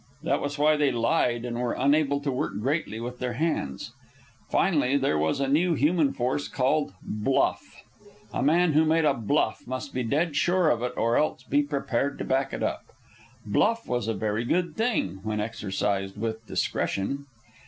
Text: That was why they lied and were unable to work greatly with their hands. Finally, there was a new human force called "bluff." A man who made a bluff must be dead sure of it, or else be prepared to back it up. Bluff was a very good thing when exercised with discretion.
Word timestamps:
That 0.23 0.41
was 0.41 0.57
why 0.57 0.77
they 0.77 0.89
lied 0.91 1.45
and 1.45 1.59
were 1.59 1.73
unable 1.73 2.19
to 2.21 2.31
work 2.31 2.53
greatly 2.59 2.99
with 2.99 3.19
their 3.19 3.33
hands. 3.33 3.93
Finally, 4.49 4.97
there 4.97 5.15
was 5.19 5.39
a 5.39 5.47
new 5.47 5.75
human 5.75 6.11
force 6.11 6.47
called 6.47 6.95
"bluff." 7.03 7.83
A 8.33 8.41
man 8.41 8.73
who 8.73 8.83
made 8.83 9.05
a 9.05 9.13
bluff 9.13 9.67
must 9.67 9.93
be 9.93 10.01
dead 10.01 10.35
sure 10.35 10.71
of 10.71 10.81
it, 10.81 10.93
or 10.97 11.17
else 11.17 11.43
be 11.43 11.61
prepared 11.61 12.17
to 12.17 12.23
back 12.25 12.51
it 12.51 12.63
up. 12.63 12.85
Bluff 13.45 13.87
was 13.87 14.07
a 14.07 14.15
very 14.15 14.43
good 14.43 14.75
thing 14.75 15.19
when 15.21 15.39
exercised 15.39 16.17
with 16.17 16.47
discretion. 16.47 17.27